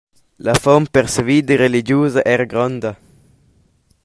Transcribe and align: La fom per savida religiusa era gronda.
La 0.47 0.55
fom 0.63 0.83
per 0.95 1.03
savida 1.15 1.53
religiusa 1.63 2.21
era 2.35 2.49
gronda. 2.55 2.91